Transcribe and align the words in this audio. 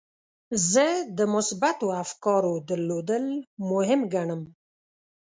زه 0.71 0.85
د 1.17 1.19
مثبتو 1.33 1.87
افکارو 2.03 2.53
درلودل 2.69 3.25
مهم 3.71 4.01
ګڼم. 4.13 4.41